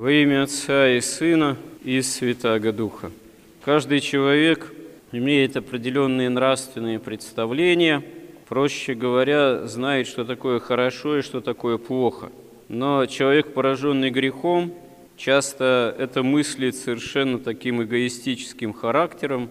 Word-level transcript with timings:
Во 0.00 0.10
имя 0.10 0.44
Отца 0.44 0.88
и 0.88 1.02
Сына 1.02 1.58
и 1.84 2.00
Святаго 2.00 2.72
Духа. 2.72 3.10
Каждый 3.62 4.00
человек 4.00 4.72
имеет 5.12 5.58
определенные 5.58 6.30
нравственные 6.30 6.98
представления, 6.98 8.02
проще 8.48 8.94
говоря, 8.94 9.66
знает, 9.66 10.06
что 10.06 10.24
такое 10.24 10.58
хорошо 10.58 11.18
и 11.18 11.20
что 11.20 11.42
такое 11.42 11.76
плохо. 11.76 12.32
Но 12.68 13.04
человек, 13.04 13.52
пораженный 13.52 14.08
грехом, 14.08 14.72
часто 15.18 15.94
это 15.98 16.22
мыслит 16.22 16.76
совершенно 16.76 17.38
таким 17.38 17.82
эгоистическим 17.82 18.72
характером. 18.72 19.50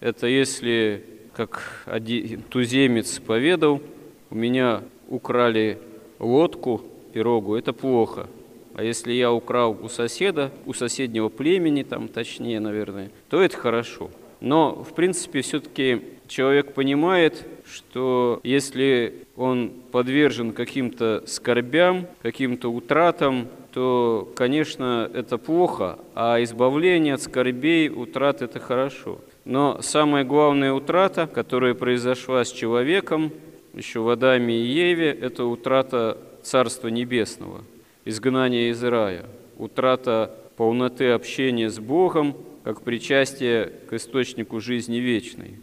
Это 0.00 0.26
если, 0.26 1.06
как 1.34 1.62
один 1.86 2.42
туземец 2.42 3.18
поведал, 3.20 3.80
у 4.28 4.34
меня 4.34 4.82
украли 5.08 5.78
лодку, 6.18 6.82
пирогу, 7.14 7.56
это 7.56 7.72
плохо– 7.72 8.26
а 8.76 8.84
если 8.84 9.14
я 9.14 9.32
украл 9.32 9.74
у 9.82 9.88
соседа, 9.88 10.52
у 10.66 10.74
соседнего 10.74 11.30
племени, 11.30 11.82
там 11.82 12.08
точнее, 12.08 12.60
наверное, 12.60 13.10
то 13.30 13.40
это 13.40 13.56
хорошо. 13.56 14.10
Но, 14.40 14.84
в 14.84 14.92
принципе, 14.92 15.40
все-таки 15.40 16.02
человек 16.28 16.74
понимает, 16.74 17.46
что 17.66 18.38
если 18.44 19.24
он 19.34 19.72
подвержен 19.92 20.52
каким-то 20.52 21.24
скорбям, 21.26 22.06
каким-то 22.20 22.70
утратам, 22.70 23.48
то, 23.72 24.30
конечно, 24.36 25.10
это 25.14 25.38
плохо, 25.38 25.98
а 26.14 26.42
избавление 26.42 27.14
от 27.14 27.22
скорбей, 27.22 27.88
утрат– 27.88 28.42
это 28.42 28.60
хорошо. 28.60 29.20
Но 29.46 29.80
самая 29.80 30.24
главная 30.24 30.74
утрата, 30.74 31.26
которая 31.26 31.72
произошла 31.72 32.44
с 32.44 32.52
человеком, 32.52 33.32
еще 33.72 34.00
в 34.00 34.10
Адаме 34.10 34.54
и 34.54 34.66
Еве, 34.66 35.12
это 35.12 35.46
утрата 35.46 36.18
Царства 36.42 36.88
Небесного– 36.88 37.64
изгнание 38.06 38.70
из 38.70 38.82
рая, 38.82 39.26
утрата 39.58 40.34
полноты 40.56 41.10
общения 41.10 41.68
с 41.68 41.78
Богом, 41.78 42.34
как 42.64 42.82
причастие 42.82 43.72
к 43.88 43.92
источнику 43.92 44.60
жизни 44.60 44.96
вечной. 44.96 45.56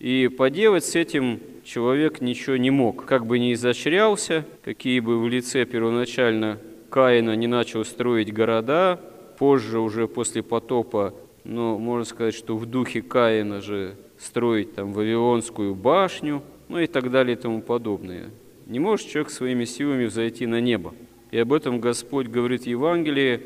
И 0.00 0.28
поделать 0.28 0.84
с 0.84 0.96
этим 0.96 1.40
человек 1.62 2.20
ничего 2.20 2.56
не 2.56 2.70
мог. 2.70 3.04
Как 3.04 3.26
бы 3.26 3.38
ни 3.38 3.52
изощрялся, 3.52 4.44
какие 4.64 4.98
бы 5.00 5.20
в 5.20 5.28
лице 5.28 5.66
первоначально 5.66 6.58
Каина 6.88 7.36
не 7.36 7.46
начал 7.46 7.84
строить 7.84 8.32
города, 8.32 8.98
позже 9.38 9.78
уже 9.78 10.08
после 10.08 10.42
потопа, 10.42 11.14
но 11.44 11.78
можно 11.78 12.04
сказать, 12.04 12.34
что 12.34 12.56
в 12.56 12.66
духе 12.66 13.02
Каина 13.02 13.60
же 13.60 13.94
строить 14.18 14.74
там 14.74 14.92
Вавилонскую 14.92 15.74
башню, 15.74 16.42
ну 16.68 16.78
и 16.78 16.86
так 16.86 17.10
далее 17.10 17.36
и 17.36 17.40
тому 17.40 17.60
подобное. 17.60 18.30
Не 18.66 18.78
может 18.78 19.08
человек 19.08 19.30
своими 19.30 19.64
силами 19.64 20.06
взойти 20.06 20.46
на 20.46 20.60
небо. 20.60 20.94
И 21.30 21.38
об 21.38 21.52
этом 21.52 21.80
Господь 21.80 22.26
говорит 22.26 22.62
в 22.62 22.66
Евангелии, 22.66 23.40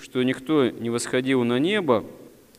что 0.00 0.22
никто 0.22 0.68
не 0.68 0.90
восходил 0.90 1.42
на 1.44 1.58
небо, 1.58 2.04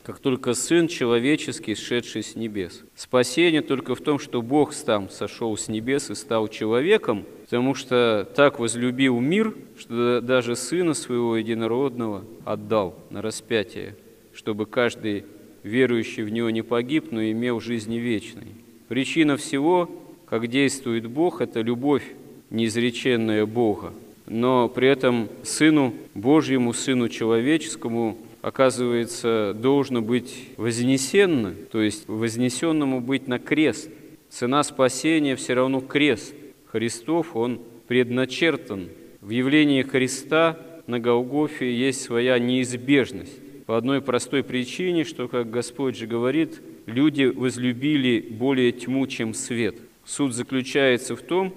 как 0.03 0.19
только 0.19 0.53
Сын 0.53 0.87
Человеческий, 0.87 1.75
сшедший 1.75 2.23
с 2.23 2.35
небес. 2.35 2.83
Спасение 2.95 3.61
только 3.61 3.95
в 3.95 4.01
том, 4.01 4.19
что 4.19 4.41
Бог 4.41 4.73
сам 4.73 5.09
сошел 5.09 5.57
с 5.57 5.67
небес 5.67 6.09
и 6.09 6.15
стал 6.15 6.47
человеком, 6.47 7.25
потому 7.43 7.75
что 7.75 8.27
так 8.35 8.59
возлюбил 8.59 9.19
мир, 9.19 9.55
что 9.77 10.21
даже 10.21 10.55
Сына 10.55 10.93
Своего 10.93 11.37
Единородного 11.37 12.23
отдал 12.43 12.95
на 13.09 13.21
распятие, 13.21 13.95
чтобы 14.33 14.65
каждый 14.65 15.25
верующий 15.63 16.23
в 16.23 16.29
Него 16.29 16.51
не 16.51 16.61
погиб, 16.61 17.11
но 17.11 17.23
имел 17.23 17.59
жизни 17.59 17.97
вечной. 17.97 18.47
Причина 18.87 19.37
всего, 19.37 19.89
как 20.27 20.47
действует 20.47 21.07
Бог, 21.07 21.41
это 21.41 21.61
любовь 21.61 22.03
неизреченная 22.51 23.45
Бога– 23.47 23.91
но 24.27 24.69
при 24.69 24.87
этом 24.87 25.29
Сыну 25.43 25.93
Божьему, 26.13 26.73
Сыну 26.73 27.09
Человеческому, 27.09 28.17
оказывается, 28.41 29.53
должно 29.55 30.01
быть 30.01 30.49
вознесенно, 30.57 31.53
то 31.71 31.81
есть 31.81 32.07
вознесенному 32.07 33.01
быть 33.01 33.27
на 33.27 33.39
крест. 33.39 33.89
Цена 34.29 34.63
спасения 34.63 35.35
все 35.35 35.53
равно 35.53 35.81
крест. 35.81 36.33
Христов, 36.65 37.35
он 37.35 37.61
предначертан. 37.87 38.89
В 39.21 39.29
явлении 39.29 39.81
Христа 39.81 40.59
на 40.87 40.99
Голгофе 40.99 41.73
есть 41.73 42.01
своя 42.01 42.37
неизбежность. 42.37 43.39
По 43.65 43.77
одной 43.77 44.01
простой 44.01 44.43
причине, 44.43 45.03
что, 45.03 45.27
как 45.27 45.49
Господь 45.49 45.97
же 45.97 46.05
говорит, 46.05 46.61
люди 46.85 47.23
возлюбили 47.23 48.19
более 48.19 48.71
тьму, 48.71 49.07
чем 49.07 49.33
свет. 49.33 49.75
Суд 50.05 50.33
заключается 50.33 51.15
в 51.15 51.21
том, 51.21 51.53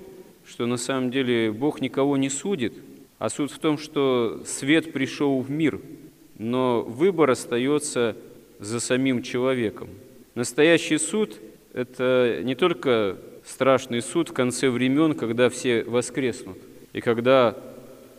что 0.49 0.65
на 0.65 0.79
самом 0.79 1.11
деле 1.11 1.53
Бог 1.53 1.81
никого 1.81 2.17
не 2.17 2.31
судит, 2.31 2.73
а 3.19 3.29
суд 3.29 3.51
в 3.51 3.59
том, 3.59 3.77
что 3.77 4.43
свет 4.47 4.93
пришел 4.93 5.41
в 5.41 5.51
мир, 5.51 5.81
но 6.39 6.83
выбор 6.83 7.31
остается 7.31 8.17
за 8.59 8.81
самим 8.81 9.23
человеком. 9.23 9.91
Настоящий 10.35 10.97
суд– 10.99 11.39
это 11.75 12.41
не 12.43 12.55
только 12.55 13.19
страшный 13.45 14.01
суд 14.01 14.31
в 14.31 14.33
конце 14.33 14.71
времен, 14.71 15.15
когда 15.15 15.51
все 15.51 15.85
воскреснут, 15.85 16.57
и 16.95 17.03
когда, 17.03 17.55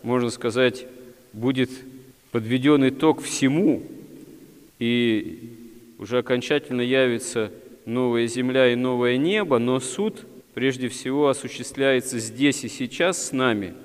можно 0.04 0.30
сказать, 0.30 0.86
будет 1.34 1.72
подведен 2.32 2.88
итог 2.88 3.24
всему, 3.24 3.82
и 4.78 5.58
уже 5.98 6.20
окончательно 6.20 6.82
явится 6.82 7.52
новая 7.86 8.28
земля 8.28 8.72
и 8.72 8.76
новое 8.76 9.18
небо, 9.18 9.58
но 9.58 9.80
суд– 9.80 10.28
прежде 10.60 10.90
всего 10.90 11.30
осуществляется 11.30 12.20
здесь 12.20 12.66
и 12.66 12.68
сейчас 12.68 13.28
с 13.28 13.32
нами 13.32 13.76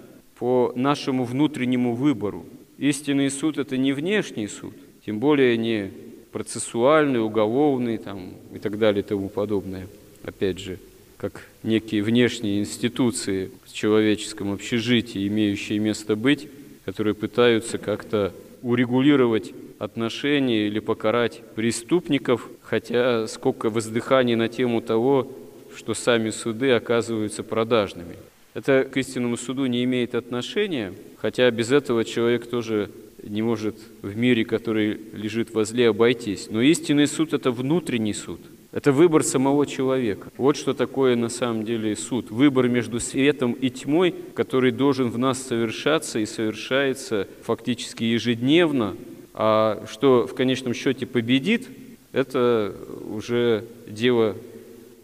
по 0.40 0.72
нашему 0.74 1.22
внутреннему 1.22 1.94
выбору. 1.94 2.46
Истинный 2.78 3.30
суд– 3.30 3.58
это 3.58 3.76
не 3.76 3.92
внешний 3.92 4.48
суд, 4.48 4.74
тем 5.06 5.20
более 5.20 5.56
не 5.56 5.92
процессуальный, 6.32 7.22
уголовный 7.22 7.96
там, 7.98 8.32
и 8.52 8.58
так 8.58 8.76
далее 8.76 9.04
и 9.04 9.06
тому 9.06 9.28
подобное. 9.28 9.86
Опять 10.24 10.58
же, 10.58 10.80
как 11.16 11.46
некие 11.62 12.02
внешние 12.02 12.58
институции 12.58 13.52
в 13.64 13.72
человеческом 13.72 14.52
общежитии, 14.52 15.28
имеющие 15.28 15.78
место 15.78 16.16
быть, 16.16 16.48
которые 16.84 17.14
пытаются 17.14 17.78
как-то 17.78 18.34
урегулировать 18.62 19.52
отношения 19.78 20.66
или 20.66 20.80
покарать 20.80 21.40
преступников, 21.54 22.48
хотя 22.62 23.28
сколько 23.28 23.70
воздыханий 23.70 24.34
на 24.34 24.48
тему 24.48 24.80
того, 24.80 25.30
что 25.76 25.94
сами 25.94 26.30
суды 26.30 26.70
оказываются 26.70 27.42
продажными. 27.42 28.16
Это 28.54 28.84
к 28.84 28.96
истинному 28.96 29.36
суду 29.36 29.66
не 29.66 29.82
имеет 29.84 30.14
отношения, 30.14 30.92
хотя 31.18 31.50
без 31.50 31.72
этого 31.72 32.04
человек 32.04 32.46
тоже 32.46 32.90
не 33.22 33.42
может 33.42 33.76
в 34.02 34.16
мире, 34.16 34.44
который 34.44 35.00
лежит 35.12 35.52
возле, 35.54 35.88
обойтись. 35.88 36.48
Но 36.50 36.60
истинный 36.60 37.06
суд– 37.06 37.32
это 37.32 37.50
внутренний 37.50 38.14
суд. 38.14 38.40
Это 38.70 38.90
выбор 38.90 39.22
самого 39.22 39.66
человека. 39.66 40.30
Вот 40.36 40.56
что 40.56 40.74
такое 40.74 41.14
на 41.14 41.28
самом 41.28 41.64
деле 41.64 41.94
суд. 41.94 42.30
Выбор 42.30 42.68
между 42.68 42.98
светом 42.98 43.52
и 43.52 43.70
тьмой, 43.70 44.14
который 44.34 44.72
должен 44.72 45.10
в 45.10 45.18
нас 45.18 45.40
совершаться 45.40 46.18
и 46.18 46.26
совершается 46.26 47.28
фактически 47.42 48.02
ежедневно, 48.02 48.96
а 49.32 49.84
что 49.90 50.26
в 50.26 50.34
конечном 50.34 50.74
счете 50.74 51.06
победит, 51.06 51.68
это 52.12 52.74
уже 53.08 53.64
дело 53.86 54.36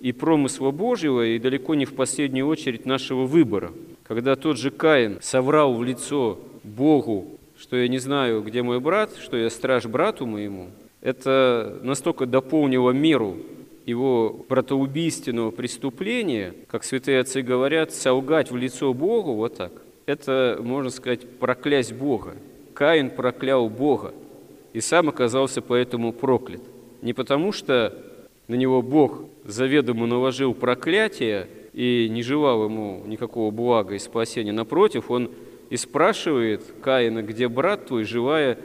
и 0.01 0.13
промысла 0.13 0.71
Божьего, 0.71 1.25
и 1.25 1.39
далеко 1.39 1.75
не 1.75 1.85
в 1.85 1.95
последнюю 1.95 2.47
очередь 2.47 2.87
нашего 2.87 3.27
выбора. 3.27 3.73
Когда 4.03 4.35
тот 4.35 4.59
же 4.59 4.71
Каин 4.71 5.19
соврал 5.21 5.75
в 5.75 5.85
лицо 5.85 6.39
Богу, 6.65 7.39
что 7.59 7.77
я 7.77 7.89
не 7.89 7.99
знаю, 7.99 8.43
где 8.43 8.63
мой 8.63 8.81
брат, 8.81 9.11
что 9.21 9.37
я 9.37 9.51
страж 9.51 9.87
брату 9.87 10.27
моему, 10.27 10.71
это 11.03 11.79
настолько 11.83 12.27
дополнило 12.27 12.91
меру 12.91 13.37
его 13.87 14.45
братоубийственного 14.49 15.51
преступления, 15.51 16.55
как 16.69 16.85
святые 16.85 17.21
отцы 17.21 17.43
говорят, 17.43 17.93
солгать 17.93 18.51
в 18.51 18.57
лицо 18.57 18.93
Богу, 18.95 19.35
вот 19.35 19.57
так, 19.57 19.73
это, 20.07 20.59
можно 20.61 20.91
сказать, 20.91 21.29
проклясть 21.39 21.93
Бога. 21.93 22.35
Каин 22.75 23.11
проклял 23.11 23.69
Бога 23.69 24.15
и 24.73 24.81
сам 24.81 25.09
оказался 25.09 25.61
поэтому 25.61 26.13
проклят. 26.13 26.63
Не 27.03 27.13
потому, 27.13 27.53
что 27.53 27.95
на 28.51 28.57
него 28.57 28.83
Бог 28.83 29.27
заведомо 29.45 30.09
наложил 30.09 30.55
проклятие 30.55 31.47
и 31.73 32.09
не 32.11 32.25
желал 32.25 32.65
ему 32.65 33.01
никакого 33.07 33.53
блага 33.53 33.95
и 33.95 33.99
спасения. 34.01 34.51
Напротив, 34.51 35.09
он 35.09 35.31
и 35.71 35.77
спрашивает 35.77 36.65
Каина, 36.83 37.23
где 37.23 37.47
брат 37.47 37.87
твой, 37.87 38.03
желая 38.03 38.59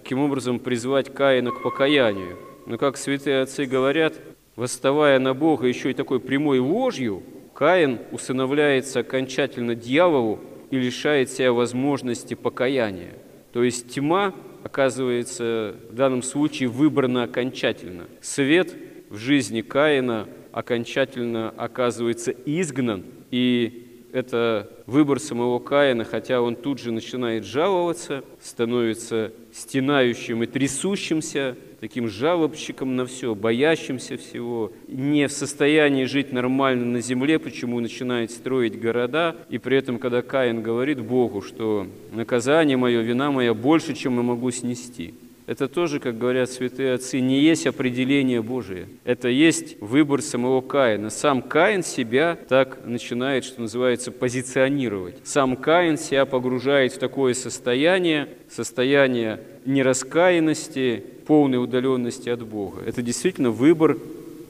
каким 0.00 0.20
образом 0.20 0.60
призвать 0.60 1.12
Каина 1.12 1.50
к 1.50 1.60
покаянию. 1.60 2.36
Но, 2.66 2.78
как 2.78 2.96
святые 2.96 3.42
отцы 3.42 3.64
говорят, 3.64 4.14
восставая 4.54 5.18
на 5.18 5.34
Бога 5.34 5.66
еще 5.66 5.90
и 5.90 5.94
такой 5.94 6.20
прямой 6.20 6.60
ложью, 6.60 7.24
Каин 7.52 7.98
усыновляется 8.12 9.00
окончательно 9.00 9.74
дьяволу 9.74 10.38
и 10.70 10.78
лишает 10.78 11.30
себя 11.30 11.52
возможности 11.52 12.34
покаяния. 12.34 13.14
То 13.52 13.64
есть 13.64 13.92
тьма, 13.92 14.34
оказывается, 14.62 15.74
в 15.90 15.96
данном 15.96 16.22
случае 16.22 16.68
выбрана 16.68 17.24
окончательно. 17.24 18.04
Свет 18.20 18.72
в 19.12 19.18
жизни 19.18 19.60
Каина 19.60 20.26
окончательно 20.52 21.52
оказывается 21.58 22.30
изгнан, 22.30 23.04
и 23.30 24.06
это 24.10 24.70
выбор 24.86 25.20
самого 25.20 25.58
Каина, 25.58 26.04
хотя 26.04 26.40
он 26.40 26.56
тут 26.56 26.78
же 26.78 26.92
начинает 26.92 27.44
жаловаться, 27.44 28.24
становится 28.40 29.32
стенающим 29.52 30.42
и 30.42 30.46
трясущимся, 30.46 31.56
таким 31.80 32.08
жалобщиком 32.08 32.96
на 32.96 33.04
все, 33.04 33.34
боящимся 33.34 34.16
всего, 34.16 34.72
не 34.88 35.28
в 35.28 35.32
состоянии 35.32 36.04
жить 36.04 36.32
нормально 36.32 36.86
на 36.86 37.02
земле, 37.02 37.38
почему 37.38 37.80
начинает 37.80 38.30
строить 38.30 38.80
города, 38.80 39.36
и 39.50 39.58
при 39.58 39.76
этом, 39.76 39.98
когда 39.98 40.22
Каин 40.22 40.62
говорит 40.62 41.02
Богу, 41.02 41.42
что 41.42 41.86
наказание 42.12 42.78
мое, 42.78 43.02
вина 43.02 43.30
моя 43.30 43.52
больше, 43.52 43.92
чем 43.92 44.16
я 44.16 44.22
могу 44.22 44.50
снести– 44.50 45.12
это 45.46 45.68
тоже, 45.68 45.98
как 45.98 46.18
говорят 46.18 46.50
святые 46.50 46.94
отцы, 46.94 47.20
не 47.20 47.40
есть 47.40 47.66
определение 47.66 48.42
Божие. 48.42 48.86
Это 49.04 49.28
есть 49.28 49.76
выбор 49.80 50.22
самого 50.22 50.60
Каина. 50.60 51.10
Сам 51.10 51.42
Каин 51.42 51.82
себя 51.82 52.38
так 52.48 52.84
начинает, 52.84 53.44
что 53.44 53.62
называется, 53.62 54.12
позиционировать. 54.12 55.16
Сам 55.24 55.56
Каин 55.56 55.98
себя 55.98 56.26
погружает 56.26 56.92
в 56.92 56.98
такое 56.98 57.34
состояние, 57.34 58.28
состояние 58.48 59.40
нераскаянности, 59.64 61.02
полной 61.26 61.62
удаленности 61.62 62.28
от 62.28 62.42
Бога. 62.42 62.82
Это 62.86 63.02
действительно 63.02 63.50
выбор 63.50 63.98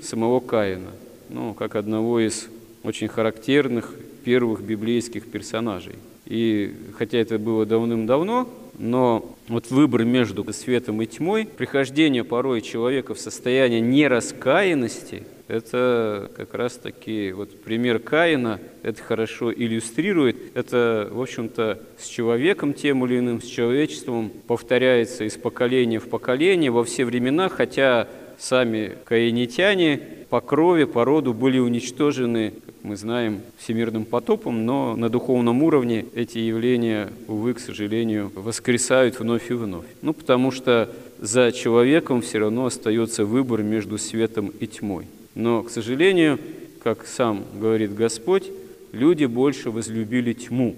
самого 0.02 0.40
Каина, 0.40 0.90
ну, 1.30 1.54
как 1.54 1.74
одного 1.76 2.20
из 2.20 2.48
очень 2.82 3.08
характерных 3.08 3.94
первых 4.24 4.62
библейских 4.62 5.30
персонажей. 5.30 5.94
И 6.26 6.74
хотя 6.96 7.18
это 7.18 7.38
было 7.38 7.66
давным-давно, 7.66 8.48
но 8.78 9.34
вот 9.48 9.70
выбор 9.70 10.04
между 10.04 10.50
светом 10.52 11.02
и 11.02 11.06
тьмой, 11.06 11.46
прихождение 11.46 12.24
порой 12.24 12.60
человека 12.60 13.14
в 13.14 13.18
состояние 13.18 13.80
нераскаянности, 13.80 15.24
это 15.48 16.30
как 16.34 16.54
раз-таки 16.54 17.32
вот 17.32 17.60
пример 17.62 17.98
Каина, 17.98 18.58
это 18.82 19.02
хорошо 19.02 19.52
иллюстрирует. 19.52 20.36
Это, 20.54 21.10
в 21.12 21.20
общем-то, 21.20 21.78
с 21.98 22.06
человеком 22.06 22.72
тем 22.72 23.04
или 23.04 23.18
иным, 23.18 23.42
с 23.42 23.46
человечеством 23.46 24.32
повторяется 24.46 25.24
из 25.24 25.36
поколения 25.36 25.98
в 25.98 26.08
поколение 26.08 26.70
во 26.70 26.84
все 26.84 27.04
времена, 27.04 27.50
хотя 27.50 28.08
сами 28.38 28.92
каинитяне 29.04 30.00
по 30.30 30.40
крови, 30.40 30.84
по 30.84 31.04
роду 31.04 31.34
были 31.34 31.58
уничтожены, 31.58 32.54
мы 32.82 32.96
знаем, 32.96 33.42
всемирным 33.58 34.04
потопом, 34.04 34.66
но 34.66 34.96
на 34.96 35.08
духовном 35.08 35.62
уровне 35.62 36.06
эти 36.14 36.38
явления, 36.38 37.10
увы, 37.28 37.54
к 37.54 37.60
сожалению, 37.60 38.32
воскресают 38.34 39.20
вновь 39.20 39.50
и 39.50 39.54
вновь. 39.54 39.86
Ну, 40.02 40.12
потому 40.12 40.50
что 40.50 40.90
за 41.20 41.52
человеком 41.52 42.22
все 42.22 42.38
равно 42.38 42.66
остается 42.66 43.24
выбор 43.24 43.62
между 43.62 43.98
светом 43.98 44.48
и 44.48 44.66
тьмой. 44.66 45.06
Но, 45.34 45.62
к 45.62 45.70
сожалению, 45.70 46.40
как 46.82 47.06
сам 47.06 47.44
говорит 47.54 47.94
Господь, 47.94 48.50
люди 48.90 49.26
больше 49.26 49.70
возлюбили 49.70 50.32
тьму. 50.32 50.76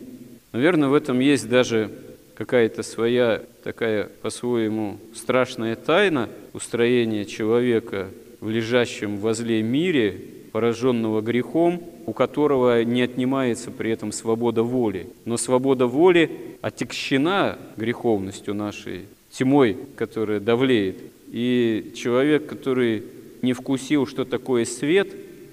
Наверное, 0.52 0.90
в 0.90 0.94
этом 0.94 1.20
есть 1.20 1.48
даже 1.48 1.90
какая-то 2.34 2.82
своя 2.82 3.42
такая 3.62 4.10
по-своему 4.20 4.98
страшная 5.14 5.76
тайна 5.76 6.28
устроения 6.52 7.24
человека 7.24 8.08
в 8.40 8.50
лежащем 8.50 9.16
возле 9.16 9.62
мире, 9.62 10.20
пораженного 10.54 11.20
грехом, 11.20 11.82
у 12.06 12.12
которого 12.12 12.84
не 12.84 13.02
отнимается 13.02 13.72
при 13.72 13.90
этом 13.90 14.12
свобода 14.12 14.62
воли. 14.62 15.08
Но 15.24 15.36
свобода 15.36 15.88
воли 15.88 16.30
отекщена 16.60 17.58
греховностью 17.76 18.54
нашей, 18.54 19.06
тьмой, 19.32 19.76
которая 19.96 20.38
давлеет. 20.38 20.98
И 21.26 21.90
человек, 21.96 22.46
который 22.46 23.02
не 23.42 23.52
вкусил, 23.52 24.06
что 24.06 24.24
такое 24.24 24.64
свет, 24.64 25.08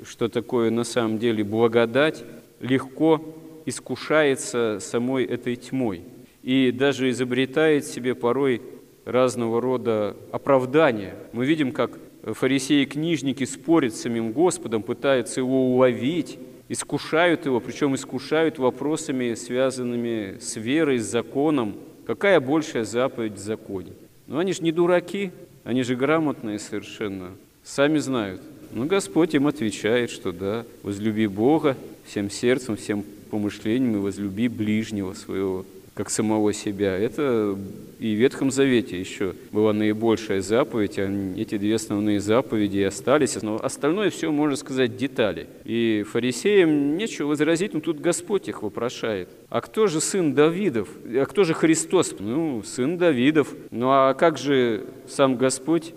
что 0.08 0.30
такое 0.30 0.70
на 0.70 0.84
самом 0.84 1.18
деле 1.18 1.44
благодать, 1.44 2.24
легко 2.60 3.26
искушается 3.66 4.78
самой 4.80 5.26
этой 5.26 5.56
тьмой 5.56 6.04
и 6.44 6.72
даже 6.72 7.10
изобретает 7.10 7.88
себе 7.88 8.14
порой 8.14 8.62
разного 9.06 9.62
рода 9.62 10.16
оправдания. 10.32 11.16
Мы 11.34 11.48
видим, 11.48 11.72
как 11.72 11.98
фарисеи 12.24 12.84
и 12.84 12.86
книжники 12.86 13.44
спорят 13.44 13.96
с 13.96 14.02
самим 14.02 14.32
Господом, 14.32 14.84
пытаются 14.84 15.40
его 15.40 15.74
уловить, 15.74 16.38
искушают 16.70 17.46
его, 17.46 17.60
причем 17.60 17.96
искушают 17.96 18.58
вопросами, 18.58 19.34
связанными 19.34 20.38
с 20.40 20.56
верой, 20.56 21.00
с 21.00 21.06
законом. 21.06 21.76
Какая 22.06 22.40
большая 22.40 22.84
заповедь 22.84 23.34
в 23.34 23.40
законе? 23.40 23.92
Но 24.28 24.40
они 24.40 24.54
же 24.54 24.64
не 24.64 24.72
дураки, 24.72 25.32
они 25.64 25.84
же 25.84 25.96
грамотные 25.96 26.60
совершенно, 26.60 27.32
сами 27.64 27.98
знают. 27.98 28.42
Но 28.74 28.86
Господь 28.86 29.34
им 29.34 29.48
отвечает, 29.48 30.10
что 30.10 30.32
да, 30.32 30.66
возлюби 30.84 31.28
Бога 31.28 31.76
всем 32.06 32.30
сердцем, 32.30 32.78
всем 32.78 33.04
помышлением 33.30 33.98
и 33.98 34.00
возлюби 34.00 34.48
ближнего 34.48 35.14
своего 35.14 35.66
как 35.94 36.10
самого 36.10 36.54
себя. 36.54 36.98
Это 36.98 37.58
и 38.00 38.16
в 38.16 38.18
Ветхом 38.18 38.50
Завете 38.50 39.00
еще 39.00 39.36
была 39.52 39.74
наибольшая 39.74 40.42
заповедь, 40.42 40.98
а 40.98 41.34
эти 41.38 41.58
две 41.58 41.76
основные 41.76 42.22
заповеди 42.22 42.78
и 42.78 42.84
остались, 42.84 43.42
но 43.42 43.60
остальное 43.62 44.10
все, 44.10 44.32
можно 44.32 44.56
сказать, 44.56 44.96
детали. 44.96 45.48
И 45.66 46.06
фарисеям 46.10 46.96
нечего 46.96 47.28
возразить, 47.28 47.74
но 47.74 47.82
тут 47.82 48.00
Господь 48.00 48.48
их 48.48 48.64
вопрошает. 48.64 49.28
А 49.50 49.60
кто 49.60 49.88
же 49.88 50.00
сын 50.00 50.34
Давидов? 50.34 50.88
А 51.06 51.26
кто 51.26 51.44
же 51.44 51.54
Христос? 51.54 52.16
Ну, 52.20 52.64
сын 52.64 52.98
Давидов. 52.98 53.54
Ну 53.70 53.90
а 53.90 54.14
как 54.14 54.38
же 54.38 54.86
сам 55.08 55.36
Господь 55.36 55.94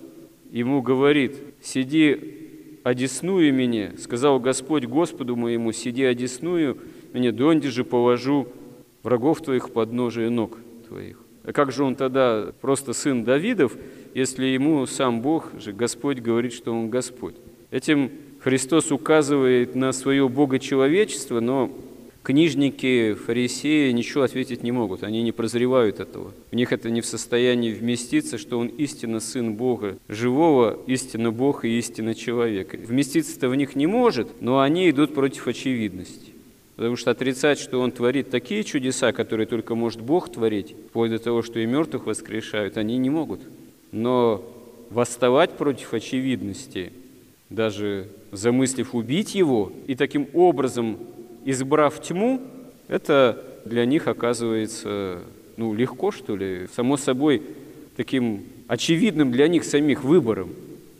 ему 0.50 0.82
говорит, 0.82 1.36
сиди 1.62 2.40
одесную 2.82 3.54
меня, 3.54 3.92
сказал 3.98 4.38
Господь 4.40 4.84
Господу 4.84 5.36
моему, 5.36 5.72
сиди 5.72 6.04
одесную 6.04 6.78
меня, 7.12 7.32
донде 7.32 7.70
же 7.70 7.84
положу 7.84 8.48
врагов 9.04 9.42
твоих 9.42 9.70
подножие 9.70 10.30
ног 10.30 10.58
твоих. 10.88 11.18
А 11.44 11.52
как 11.52 11.70
же 11.70 11.84
он 11.84 11.94
тогда 11.94 12.52
просто 12.60 12.92
сын 12.94 13.22
Давидов, 13.22 13.76
если 14.14 14.46
ему 14.46 14.86
сам 14.86 15.20
Бог 15.20 15.50
же, 15.60 15.72
Господь, 15.72 16.18
говорит, 16.18 16.52
что 16.52 16.72
он 16.72 16.90
Господь? 16.90 17.36
Этим 17.70 18.10
Христос 18.40 18.90
указывает 18.90 19.74
на 19.74 19.92
свое 19.92 20.28
богочеловечество, 20.28 21.40
но 21.40 21.70
книжники, 22.22 23.12
фарисеи 23.14 23.90
ничего 23.90 24.22
ответить 24.22 24.62
не 24.62 24.72
могут, 24.72 25.02
они 25.02 25.22
не 25.22 25.32
прозревают 25.32 26.00
этого. 26.00 26.32
У 26.50 26.56
них 26.56 26.72
это 26.72 26.88
не 26.88 27.02
в 27.02 27.06
состоянии 27.06 27.72
вместиться, 27.72 28.38
что 28.38 28.58
он 28.58 28.68
истинно 28.68 29.20
Сын 29.20 29.54
Бога, 29.54 29.98
живого, 30.08 30.78
истинно 30.86 31.30
Бог 31.30 31.66
и 31.66 31.78
истинно 31.78 32.14
человек. 32.14 32.74
Вместиться-то 32.74 33.50
в 33.50 33.56
них 33.56 33.76
не 33.76 33.86
может, 33.86 34.40
но 34.40 34.60
они 34.60 34.88
идут 34.88 35.14
против 35.14 35.46
очевидности. 35.46 36.33
Потому 36.76 36.96
что 36.96 37.12
отрицать, 37.12 37.58
что 37.58 37.80
Он 37.80 37.92
творит 37.92 38.30
такие 38.30 38.64
чудеса, 38.64 39.12
которые 39.12 39.46
только 39.46 39.74
может 39.74 40.00
Бог 40.00 40.30
творить, 40.30 40.74
вплоть 40.88 41.10
до 41.10 41.18
того, 41.18 41.42
что 41.42 41.60
и 41.60 41.66
мертвых 41.66 42.06
воскрешают, 42.06 42.76
они 42.76 42.98
не 42.98 43.10
могут. 43.10 43.40
Но 43.92 44.44
восставать 44.90 45.52
против 45.52 45.94
очевидности, 45.94 46.92
даже 47.48 48.08
замыслив 48.32 48.94
убить 48.94 49.34
Его, 49.34 49.72
и 49.86 49.94
таким 49.94 50.28
образом, 50.32 50.98
избрав 51.44 52.02
тьму, 52.02 52.40
это 52.88 53.44
для 53.64 53.86
них 53.86 54.08
оказывается 54.08 55.20
ну, 55.56 55.74
легко, 55.74 56.10
что 56.10 56.36
ли, 56.36 56.66
само 56.74 56.96
собой, 56.96 57.42
таким 57.96 58.44
очевидным 58.66 59.30
для 59.30 59.46
них 59.46 59.64
самих 59.64 60.02
выбором. 60.02 60.50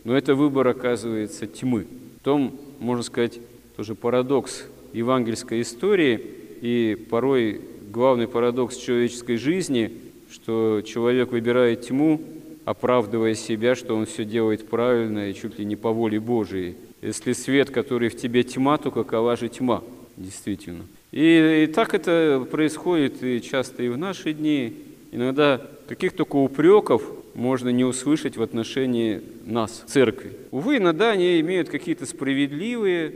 Но 0.05 0.17
это 0.17 0.35
выбор 0.35 0.69
оказывается 0.69 1.47
тьмы. 1.47 1.87
В 2.21 2.25
том, 2.25 2.57
можно 2.79 3.03
сказать, 3.03 3.41
тоже 3.77 3.95
парадокс 3.95 4.67
евангельской 4.95 5.61
истории 5.61 6.21
и 6.63 6.97
порой 7.11 7.61
главный 7.91 8.27
парадокс 8.27 8.77
человеческой 8.77 9.37
жизни, 9.37 9.93
что 10.31 10.83
человек 10.87 11.33
выбирает 11.33 11.83
тьму, 11.89 12.21
оправдывая 12.65 13.35
себя, 13.35 13.75
что 13.75 13.95
он 13.95 14.07
все 14.07 14.25
делает 14.25 14.67
правильно 14.69 15.29
и 15.29 15.35
чуть 15.35 15.59
ли 15.59 15.65
не 15.65 15.77
по 15.77 15.91
воле 15.91 16.19
Божией. 16.19 16.77
Если 17.03 17.33
свет, 17.33 17.71
который 17.71 18.09
в 18.09 18.17
тебе 18.17 18.43
тьма, 18.43 18.79
то 18.79 18.91
какова 18.91 19.37
же 19.37 19.49
тьма, 19.49 19.83
действительно. 20.17 20.87
И, 21.13 21.65
и 21.65 21.73
так 21.73 21.95
это 21.95 22.47
происходит 22.51 23.23
и 23.23 23.43
часто 23.43 23.83
и 23.83 23.89
в 23.89 23.99
наши 23.99 24.33
дни. 24.33 24.73
Иногда 25.13 25.61
каких 25.87 26.15
только 26.15 26.37
упреков 26.37 27.03
можно 27.35 27.69
не 27.69 27.85
услышать 27.85 28.37
в 28.37 28.43
отношении 28.43 29.21
нас, 29.45 29.85
церкви. 29.87 30.33
Увы, 30.51 30.79
иногда 30.79 31.11
они 31.11 31.41
имеют 31.41 31.69
какие-то 31.69 32.07
справедливые 32.07 33.13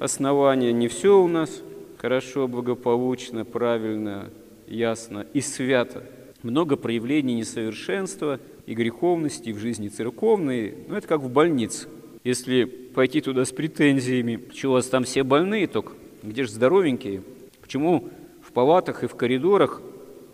основания. 0.00 0.72
Не 0.72 0.88
все 0.88 1.20
у 1.20 1.28
нас 1.28 1.62
хорошо, 1.98 2.48
благополучно, 2.48 3.44
правильно, 3.44 4.30
ясно 4.66 5.26
и 5.32 5.40
свято. 5.40 6.04
Много 6.42 6.76
проявлений 6.76 7.34
несовершенства 7.34 8.40
и 8.66 8.74
греховности 8.74 9.50
в 9.50 9.58
жизни 9.58 9.88
церковной. 9.88 10.74
Ну, 10.88 10.96
это 10.96 11.06
как 11.06 11.20
в 11.20 11.30
больнице. 11.30 11.88
Если 12.22 12.64
пойти 12.64 13.20
туда 13.20 13.44
с 13.44 13.52
претензиями, 13.52 14.40
что 14.54 14.68
у 14.68 14.72
вас 14.72 14.86
там 14.86 15.04
все 15.04 15.22
больные 15.22 15.66
только, 15.66 15.92
где 16.22 16.44
же 16.44 16.50
здоровенькие? 16.50 17.22
Почему 17.60 18.08
в 18.42 18.52
палатах 18.52 19.04
и 19.04 19.06
в 19.06 19.14
коридорах 19.14 19.82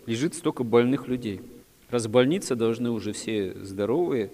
лежит 0.05 0.35
столько 0.35 0.63
больных 0.63 1.07
людей? 1.07 1.41
Раз 1.89 2.07
больница 2.07 2.55
должны 2.55 2.91
уже 2.91 3.11
все 3.11 3.53
здоровые. 3.61 4.31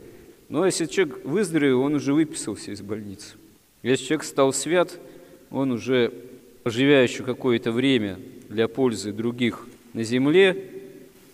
Но 0.50 0.66
если 0.66 0.86
человек 0.86 1.26
выздоровел, 1.26 1.82
он 1.82 1.96
уже 1.96 2.14
выписался 2.14 2.72
из 2.72 2.82
больницы. 2.82 3.36
Если 3.82 4.06
человек 4.06 4.24
стал 4.24 4.54
свят, 4.54 5.00
он 5.52 5.72
уже 5.72 6.12
живя 6.66 7.02
еще 7.02 7.24
какое-то 7.24 7.72
время 7.72 8.18
для 8.50 8.68
пользы 8.68 9.12
других 9.12 9.68
на 9.94 10.04
земле, 10.04 10.66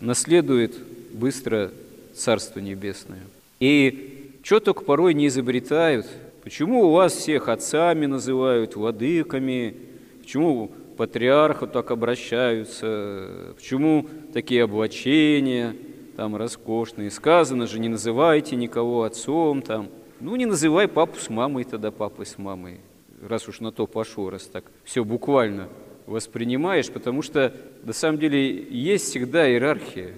наследует 0.00 0.76
быстро 1.12 1.70
Царство 2.14 2.60
Небесное. 2.60 3.22
И 3.60 4.30
что 4.42 4.60
только 4.60 4.84
порой 4.84 5.14
не 5.14 5.28
изобретают. 5.28 6.06
Почему 6.42 6.84
у 6.84 6.92
вас 6.92 7.14
всех 7.14 7.48
отцами 7.48 8.06
называют, 8.06 8.76
владыками? 8.76 9.74
Почему 10.20 10.70
патриарху 10.96 11.66
так 11.66 11.90
обращаются? 11.90 13.54
Почему 13.56 14.06
такие 14.32 14.64
облачения 14.64 15.74
там 16.16 16.36
роскошные? 16.36 17.10
Сказано 17.10 17.66
же, 17.66 17.78
не 17.78 17.88
называйте 17.88 18.56
никого 18.56 19.04
отцом 19.04 19.62
там. 19.62 19.88
Ну, 20.20 20.36
не 20.36 20.46
называй 20.46 20.86
папу 20.88 21.18
с 21.18 21.30
мамой 21.30 21.64
тогда 21.64 21.90
папой 21.90 22.26
с 22.26 22.38
мамой, 22.38 22.80
раз 23.22 23.48
уж 23.48 23.60
на 23.60 23.72
то 23.72 23.86
пошло, 23.86 24.30
раз 24.30 24.44
так 24.44 24.64
все 24.84 25.04
буквально 25.04 25.68
воспринимаешь, 26.06 26.90
потому 26.90 27.22
что 27.22 27.54
на 27.82 27.92
самом 27.92 28.18
деле 28.18 28.62
есть 28.70 29.06
всегда 29.06 29.50
иерархия. 29.50 30.12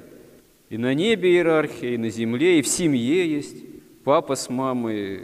И 0.69 0.79
на 0.79 0.95
небе 0.95 1.31
иерархия, 1.31 1.91
и 1.91 1.97
на 1.97 2.11
земле, 2.11 2.59
и 2.59 2.63
в 2.63 2.69
семье 2.69 3.29
есть. 3.29 3.57
Папа 4.03 4.35
с 4.35 4.49
мамой, 4.49 5.21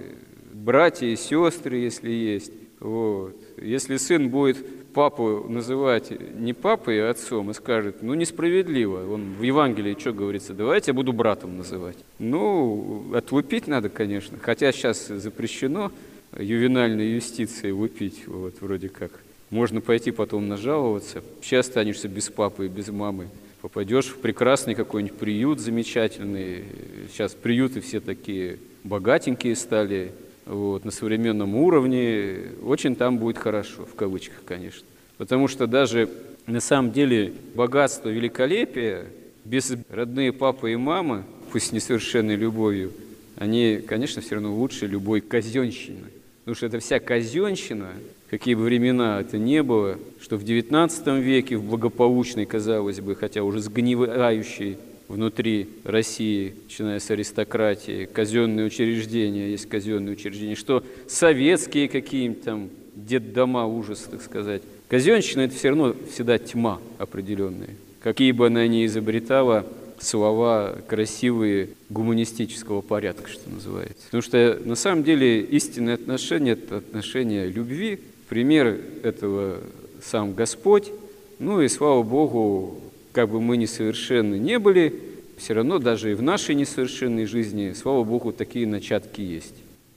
братья 0.52 1.06
и 1.06 1.16
сестры, 1.16 1.78
если 1.78 2.10
есть. 2.10 2.52
Вот. 2.78 3.36
Если 3.60 3.96
сын 3.96 4.28
будет 4.28 4.64
папу 4.92 5.46
называть 5.48 6.12
не 6.34 6.52
папой, 6.52 7.06
а 7.06 7.10
отцом, 7.10 7.50
и 7.50 7.54
скажет, 7.54 8.02
ну, 8.02 8.14
несправедливо. 8.14 9.12
Он 9.12 9.34
в 9.34 9.42
Евангелии 9.42 9.96
что 9.98 10.12
говорится? 10.12 10.52
Давайте 10.52 10.90
я 10.90 10.94
буду 10.94 11.12
братом 11.12 11.56
называть. 11.56 11.96
Ну, 12.18 13.12
отлупить 13.14 13.66
надо, 13.66 13.88
конечно. 13.88 14.38
Хотя 14.40 14.70
сейчас 14.72 15.08
запрещено 15.08 15.90
ювенальной 16.38 17.12
юстицией 17.12 17.72
лупить, 17.72 18.26
вот, 18.26 18.60
вроде 18.60 18.88
как. 18.88 19.12
Можно 19.50 19.80
пойти 19.80 20.10
потом 20.10 20.48
нажаловаться. 20.48 21.22
Сейчас 21.42 21.68
останешься 21.68 22.08
без 22.08 22.30
папы 22.30 22.66
и 22.66 22.68
без 22.68 22.88
мамы 22.88 23.28
попадешь 23.60 24.06
в 24.06 24.18
прекрасный 24.18 24.74
какой-нибудь 24.74 25.16
приют 25.16 25.60
замечательный. 25.60 26.64
Сейчас 27.10 27.32
приюты 27.34 27.80
все 27.80 28.00
такие 28.00 28.58
богатенькие 28.82 29.54
стали, 29.54 30.12
вот, 30.46 30.84
на 30.84 30.90
современном 30.90 31.54
уровне. 31.54 32.50
Очень 32.62 32.96
там 32.96 33.18
будет 33.18 33.38
хорошо, 33.38 33.84
в 33.84 33.94
кавычках, 33.94 34.42
конечно. 34.44 34.86
Потому 35.16 35.46
что 35.46 35.68
даже 35.68 36.08
на 36.46 36.60
самом 36.60 36.90
деле 36.90 37.32
богатство, 37.54 38.08
великолепие 38.08 39.06
без 39.44 39.72
родные 39.88 40.32
папы 40.32 40.72
и 40.72 40.76
мамы, 40.76 41.24
пусть 41.52 41.72
несовершенной 41.72 42.34
любовью, 42.34 42.92
они, 43.36 43.80
конечно, 43.86 44.22
все 44.22 44.36
равно 44.36 44.54
лучше 44.54 44.86
любой 44.86 45.20
казенщины. 45.20 46.08
Потому 46.44 46.56
что 46.56 46.66
это 46.66 46.80
вся 46.80 46.98
казенщина, 46.98 47.90
какие 48.28 48.54
бы 48.54 48.62
времена 48.62 49.20
это 49.20 49.38
не 49.38 49.62
было, 49.62 49.98
что 50.20 50.36
в 50.36 50.42
XIX 50.42 51.20
веке, 51.20 51.56
в 51.56 51.64
благополучной, 51.64 52.46
казалось 52.46 53.00
бы, 53.00 53.14
хотя 53.14 53.44
уже 53.44 53.60
сгнивающей 53.60 54.76
внутри 55.06 55.68
России, 55.84 56.54
начиная 56.64 56.98
с 56.98 57.10
аристократии, 57.10 58.08
казенные 58.12 58.66
учреждения, 58.66 59.50
есть 59.50 59.68
казенные 59.68 60.14
учреждения, 60.14 60.56
что 60.56 60.82
советские 61.06 61.88
какие-нибудь 61.88 62.42
там 62.42 62.70
детдома, 62.96 63.66
ужас, 63.66 64.08
так 64.10 64.22
сказать. 64.22 64.62
Казенщина– 64.88 65.40
это 65.42 65.54
все 65.54 65.68
равно 65.68 65.94
всегда 66.12 66.38
тьма 66.38 66.80
определенная. 66.98 67.70
Какие 68.00 68.32
бы 68.32 68.48
она 68.48 68.66
ни 68.66 68.84
изобретала 68.84 69.64
слова 70.02 70.76
красивые 70.88 71.70
гуманистического 71.88 72.80
порядка, 72.80 73.30
что 73.30 73.48
называется. 73.50 74.04
Потому 74.06 74.22
что 74.22 74.60
на 74.64 74.74
самом 74.74 75.04
деле 75.04 75.40
истинное 75.42 75.94
отношение– 75.94 76.52
это 76.54 76.78
отношение 76.78 77.46
любви, 77.46 78.00
Пример 78.32 78.80
этого 79.02 79.58
сам 80.02 80.32
Господь. 80.32 80.90
Ну 81.38 81.60
и 81.60 81.68
слава 81.68 82.02
Богу, 82.02 82.80
как 83.12 83.28
бы 83.28 83.42
мы 83.42 83.58
несовершенны 83.58 84.36
не 84.36 84.58
были, 84.58 84.98
все 85.36 85.52
равно 85.52 85.78
даже 85.78 86.12
и 86.12 86.14
в 86.14 86.22
нашей 86.22 86.54
несовершенной 86.54 87.26
жизни, 87.26 87.74
слава 87.74 88.04
Богу, 88.04 88.32
такие 88.32 88.66
начатки 88.66 89.20
есть. 89.20 89.56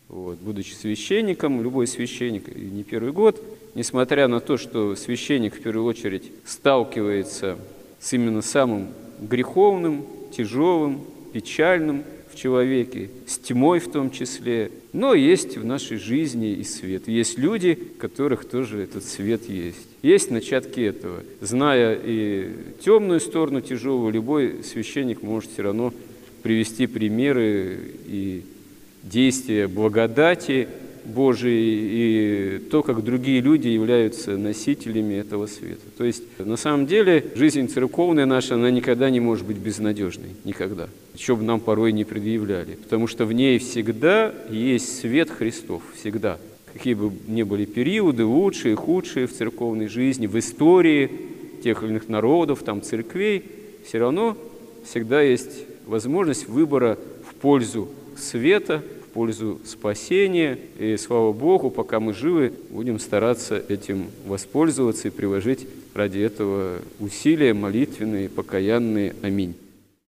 Вот. 0.10 0.38
Будучи 0.40 0.74
священником, 0.74 1.62
любой 1.62 1.88
священник, 1.88 2.50
и 2.50 2.60
не 2.60 2.84
первый 2.84 3.14
год, 3.14 3.42
несмотря 3.74 4.28
на 4.28 4.42
то, 4.42 4.58
что 4.58 4.98
священник 4.98 5.56
в 5.56 5.62
первую 5.62 5.86
очередь 5.86 6.32
сталкивается 6.44 7.58
с 8.02 8.12
именно 8.12 8.42
самым 8.42 8.90
греховным, 9.20 10.06
тяжелым, 10.32 11.02
печальным, 11.34 12.04
в 12.36 12.38
человеке, 12.38 13.10
с 13.26 13.38
тьмой 13.38 13.80
в 13.80 13.90
том 13.90 14.12
числе. 14.12 14.70
Но 14.92 15.14
есть 15.14 15.58
в 15.58 15.64
нашей 15.64 15.98
жизни 15.98 16.52
и 16.52 16.64
свет. 16.64 17.08
Есть 17.08 17.38
люди, 17.38 17.76
которых 17.98 18.44
тоже 18.44 18.82
этот 18.82 19.06
свет 19.06 19.50
есть. 19.50 19.88
Есть 20.02 20.32
начатки 20.32 20.82
этого. 20.82 21.22
Зная 21.40 21.98
и 22.04 22.52
темную 22.84 23.22
сторону 23.22 23.62
тяжелую, 23.62 24.12
любой 24.12 24.64
священник 24.64 25.22
может 25.22 25.52
все 25.52 25.64
равно 25.64 25.94
привести 26.44 26.88
примеры 26.88 27.80
и 28.06 28.44
действия 29.02 29.68
благодати, 29.68 30.68
Божией 31.06 32.58
и 32.58 32.60
то, 32.70 32.84
как 32.84 33.04
другие 33.04 33.42
люди 33.42 33.68
являются 33.68 34.38
носителями 34.38 35.16
этого 35.16 35.48
света. 35.48 35.82
То 35.98 36.04
есть, 36.04 36.24
на 36.40 36.58
самом 36.58 36.88
деле, 36.88 37.26
жизнь 37.36 37.68
церковная 37.68 38.26
наша, 38.26 38.56
она 38.56 38.72
никогда 38.72 39.10
не 39.10 39.20
может 39.20 39.46
быть 39.46 39.58
безнадежной. 39.58 40.30
Никогда. 40.44 40.90
Что 41.18 41.36
бы 41.36 41.44
нам 41.44 41.60
порой 41.60 41.92
не 41.92 42.04
предъявляли. 42.04 42.76
Потому 42.76 43.08
что 43.08 43.26
в 43.26 43.34
ней 43.34 43.60
всегда 43.60 44.34
есть 44.50 45.00
свет 45.00 45.30
Христов. 45.30 45.82
Всегда. 46.00 46.38
Какие 46.74 46.94
бы 46.94 47.12
ни 47.28 47.44
были 47.44 47.66
периоды, 47.66 48.26
лучшие, 48.26 48.76
худшие 48.76 49.28
в 49.28 49.34
церковной 49.34 49.88
жизни, 49.88 50.28
в 50.28 50.38
истории 50.38 51.10
тех 51.64 51.84
или 51.84 51.92
иных 51.92 52.10
народов, 52.10 52.64
там, 52.64 52.82
церквей, 52.82 53.44
все 53.88 54.00
равно 54.00 54.38
всегда 54.86 55.22
есть 55.22 55.66
возможность 55.86 56.48
выбора 56.48 56.98
в 57.30 57.36
пользу 57.36 57.88
света, 58.18 58.84
пользу 59.16 59.62
спасения. 59.64 60.60
И 60.78 60.98
слава 60.98 61.32
Богу, 61.32 61.72
пока 61.72 62.02
мы 62.02 62.14
живы, 62.14 62.52
будем 62.70 63.00
стараться 63.00 63.64
этим 63.70 64.08
воспользоваться 64.28 65.08
и 65.08 65.12
приложить 65.12 65.66
ради 65.94 66.20
этого 66.20 66.80
усилия 67.00 67.54
молитвенные, 67.54 68.28
покаянные. 68.28 69.16
Аминь. 69.22 69.56